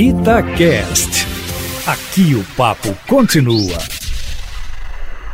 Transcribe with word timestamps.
Itacast. 0.00 1.26
Aqui 1.84 2.32
o 2.36 2.44
papo 2.56 2.94
continua. 3.08 3.76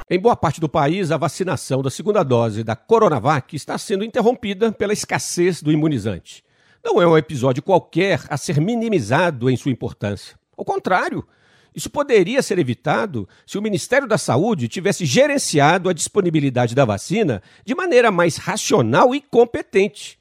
Em 0.09 0.19
boa 0.19 0.35
parte 0.35 0.59
do 0.59 0.71
país, 0.71 1.11
a 1.11 1.19
vacinação 1.19 1.83
da 1.83 1.91
segunda 1.91 2.23
dose 2.23 2.65
da 2.65 2.75
Coronavac 2.75 3.55
está 3.55 3.77
sendo 3.77 4.03
interrompida 4.03 4.73
pela 4.73 4.95
escassez 4.95 5.61
do 5.61 5.71
imunizante. 5.71 6.43
Não 6.83 7.03
é 7.03 7.07
um 7.07 7.19
episódio 7.19 7.63
qualquer 7.63 8.23
a 8.31 8.39
ser 8.39 8.59
minimizado 8.59 9.51
em 9.51 9.57
sua 9.59 9.71
importância. 9.71 10.35
Ao 10.57 10.65
contrário, 10.65 11.29
isso 11.77 11.91
poderia 11.91 12.41
ser 12.41 12.59
evitado 12.59 13.29
se 13.47 13.59
o 13.59 13.63
Ministério 13.63 14.09
da 14.09 14.17
Saúde 14.17 14.67
tivesse 14.67 15.05
gerenciado 15.05 15.91
a 15.91 15.93
disponibilidade 15.93 16.75
da 16.75 16.87
vacina 16.87 17.43
de 17.67 17.75
maneira 17.75 18.11
mais 18.11 18.39
racional 18.39 19.15
e 19.15 19.21
competente. 19.21 20.19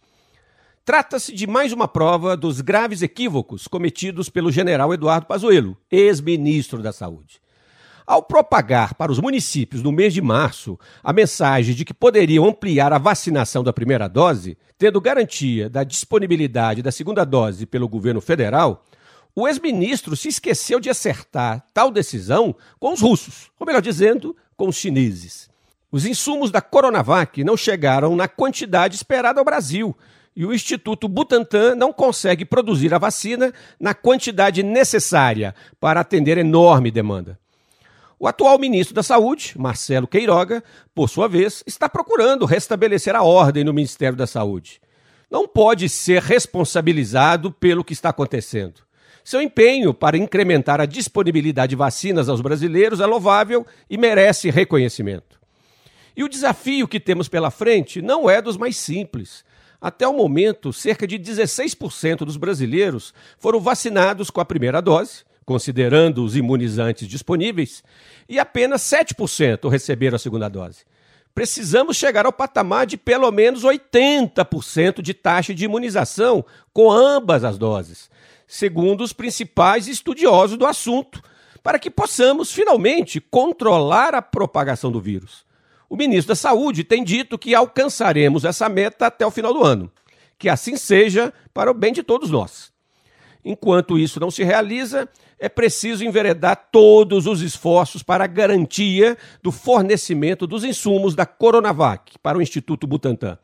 Trata-se 0.85 1.33
de 1.33 1.47
mais 1.47 1.71
uma 1.71 1.87
prova 1.87 2.35
dos 2.35 2.59
graves 2.59 3.01
equívocos 3.01 3.69
cometidos 3.69 4.27
pelo 4.27 4.51
general 4.51 4.93
Eduardo 4.93 5.25
Pazuello, 5.25 5.77
ex-ministro 5.89 6.81
da 6.81 6.91
Saúde. 6.91 7.39
Ao 8.05 8.21
propagar 8.21 8.93
para 8.95 9.09
os 9.09 9.17
municípios 9.17 9.81
no 9.81 9.93
mês 9.93 10.13
de 10.13 10.21
março 10.21 10.77
a 11.01 11.13
mensagem 11.13 11.73
de 11.73 11.85
que 11.85 11.93
poderiam 11.93 12.45
ampliar 12.45 12.91
a 12.91 12.97
vacinação 12.97 13.63
da 13.63 13.71
primeira 13.71 14.09
dose, 14.09 14.57
tendo 14.77 14.99
garantia 14.99 15.69
da 15.69 15.85
disponibilidade 15.85 16.81
da 16.81 16.91
segunda 16.91 17.23
dose 17.23 17.65
pelo 17.65 17.87
governo 17.87 18.19
federal, 18.19 18.83
o 19.33 19.47
ex-ministro 19.47 20.17
se 20.17 20.27
esqueceu 20.27 20.81
de 20.81 20.89
acertar 20.89 21.65
tal 21.73 21.91
decisão 21.91 22.53
com 22.77 22.91
os 22.91 22.99
russos, 22.99 23.49
ou 23.57 23.65
melhor 23.65 23.81
dizendo, 23.81 24.35
com 24.57 24.67
os 24.67 24.75
chineses. 24.75 25.52
Os 25.93 26.07
insumos 26.07 26.49
da 26.49 26.59
Coronavac 26.59 27.43
não 27.43 27.55
chegaram 27.55 28.15
na 28.15 28.27
quantidade 28.27 28.95
esperada 28.95 29.39
ao 29.39 29.45
Brasil 29.45 29.95
e 30.35 30.43
o 30.43 30.51
Instituto 30.51 31.07
Butantan 31.07 31.75
não 31.75 31.93
consegue 31.93 32.43
produzir 32.43 32.91
a 32.95 32.97
vacina 32.97 33.53
na 33.79 33.93
quantidade 33.93 34.63
necessária 34.63 35.53
para 35.79 35.99
atender 35.99 36.39
enorme 36.39 36.89
demanda. 36.89 37.37
O 38.17 38.27
atual 38.27 38.57
ministro 38.57 38.95
da 38.95 39.03
Saúde, 39.03 39.53
Marcelo 39.55 40.07
Queiroga, 40.07 40.63
por 40.95 41.07
sua 41.09 41.27
vez, 41.27 41.63
está 41.67 41.87
procurando 41.87 42.47
restabelecer 42.47 43.15
a 43.15 43.21
ordem 43.21 43.63
no 43.63 43.71
Ministério 43.71 44.17
da 44.17 44.25
Saúde. 44.25 44.81
Não 45.29 45.47
pode 45.47 45.87
ser 45.89 46.23
responsabilizado 46.23 47.51
pelo 47.51 47.83
que 47.83 47.93
está 47.93 48.09
acontecendo. 48.09 48.81
Seu 49.23 49.39
empenho 49.39 49.93
para 49.93 50.17
incrementar 50.17 50.81
a 50.81 50.87
disponibilidade 50.87 51.69
de 51.69 51.75
vacinas 51.75 52.29
aos 52.29 52.41
brasileiros 52.41 52.99
é 52.99 53.05
louvável 53.05 53.63
e 53.87 53.95
merece 53.95 54.49
reconhecimento. 54.49 55.42
E 56.15 56.23
o 56.23 56.29
desafio 56.29 56.87
que 56.87 56.99
temos 56.99 57.27
pela 57.27 57.49
frente 57.49 58.01
não 58.01 58.29
é 58.29 58.41
dos 58.41 58.57
mais 58.57 58.77
simples. 58.77 59.43
Até 59.81 60.07
o 60.07 60.13
momento, 60.13 60.71
cerca 60.71 61.05
de 61.05 61.19
16% 61.19 62.19
dos 62.19 62.37
brasileiros 62.37 63.13
foram 63.37 63.59
vacinados 63.59 64.29
com 64.29 64.39
a 64.39 64.45
primeira 64.45 64.81
dose, 64.81 65.23
considerando 65.45 66.23
os 66.23 66.35
imunizantes 66.35 67.07
disponíveis, 67.07 67.83
e 68.29 68.39
apenas 68.39 68.81
7% 68.83 69.69
receberam 69.69 70.15
a 70.15 70.19
segunda 70.19 70.47
dose. 70.47 70.85
Precisamos 71.35 71.97
chegar 71.97 72.25
ao 72.25 72.31
patamar 72.31 72.85
de 72.85 72.95
pelo 72.95 73.29
menos 73.31 73.63
80% 73.63 75.01
de 75.01 75.13
taxa 75.13 75.53
de 75.53 75.65
imunização 75.65 76.45
com 76.71 76.91
ambas 76.91 77.43
as 77.43 77.57
doses, 77.57 78.09
segundo 78.47 79.01
os 79.01 79.13
principais 79.13 79.87
estudiosos 79.87 80.57
do 80.57 80.65
assunto, 80.65 81.21
para 81.63 81.79
que 81.79 81.89
possamos 81.89 82.53
finalmente 82.53 83.19
controlar 83.19 84.13
a 84.13 84.21
propagação 84.21 84.91
do 84.91 85.01
vírus. 85.01 85.43
O 85.93 85.95
ministro 85.95 86.29
da 86.29 86.35
Saúde 86.35 86.83
tem 86.83 87.03
dito 87.03 87.37
que 87.37 87.53
alcançaremos 87.53 88.45
essa 88.45 88.67
meta 88.67 89.05
até 89.05 89.23
o 89.27 89.29
final 89.29 89.53
do 89.53 89.63
ano. 89.63 89.91
Que 90.39 90.49
assim 90.49 90.75
seja 90.75 91.31
para 91.53 91.69
o 91.69 91.73
bem 91.75 91.93
de 91.93 92.01
todos 92.01 92.31
nós. 92.31 92.71
Enquanto 93.45 93.99
isso 93.99 94.19
não 94.19 94.31
se 94.31 94.43
realiza, 94.43 95.07
é 95.37 95.47
preciso 95.47 96.03
enveredar 96.03 96.69
todos 96.71 97.27
os 97.27 97.43
esforços 97.43 98.01
para 98.01 98.23
a 98.23 98.27
garantia 98.27 99.15
do 99.43 99.51
fornecimento 99.51 100.47
dos 100.47 100.63
insumos 100.63 101.13
da 101.13 101.27
Coronavac 101.27 102.17
para 102.23 102.39
o 102.39 102.41
Instituto 102.41 102.87
Butantan. 102.87 103.37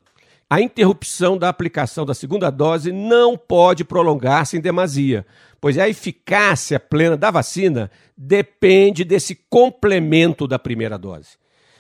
A 0.50 0.60
interrupção 0.60 1.38
da 1.38 1.50
aplicação 1.50 2.04
da 2.04 2.16
segunda 2.16 2.50
dose 2.50 2.92
não 2.92 3.38
pode 3.38 3.84
prolongar-se 3.84 4.58
em 4.58 4.60
demasia, 4.60 5.24
pois 5.62 5.78
a 5.78 5.88
eficácia 5.88 6.80
plena 6.80 7.16
da 7.16 7.30
vacina 7.30 7.92
depende 8.18 9.04
desse 9.04 9.36
complemento 9.36 10.48
da 10.48 10.58
primeira 10.58 10.98
dose. 10.98 11.38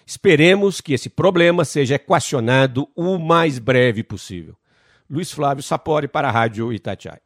Esperemos 0.09 0.81
que 0.81 0.96
esse 0.96 1.08
problema 1.08 1.64
seja 1.64 1.94
equacionado 1.94 2.90
o 2.96 3.20
mais 3.20 3.59
breve 3.59 4.02
possível. 4.02 4.58
Luiz 5.08 5.31
Flávio 5.31 5.62
Sapori 5.62 6.08
para 6.08 6.28
a 6.28 6.31
Rádio 6.31 6.74
Itatiaia. 6.74 7.22